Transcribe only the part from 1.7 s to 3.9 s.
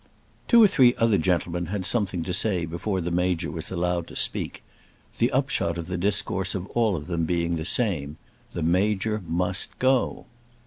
something to say before the Major was